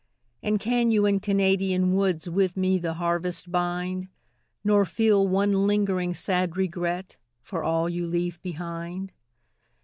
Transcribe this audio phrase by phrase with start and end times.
[0.41, 4.07] And can you in Canadian woods With me the harvest bind,
[4.63, 9.13] Nor feel one lingering, sad regret For all you leave behind?